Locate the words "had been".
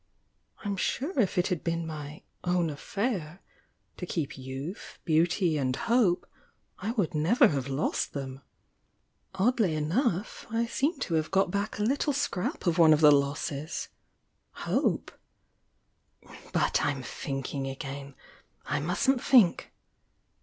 1.49-1.85